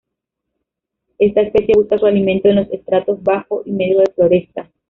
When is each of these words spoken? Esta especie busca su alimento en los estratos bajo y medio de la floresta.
Esta 1.19 1.41
especie 1.41 1.75
busca 1.75 1.99
su 1.99 2.07
alimento 2.07 2.49
en 2.49 2.55
los 2.55 2.71
estratos 2.71 3.21
bajo 3.21 3.61
y 3.65 3.71
medio 3.71 3.99
de 3.99 4.05
la 4.05 4.13
floresta. 4.15 4.71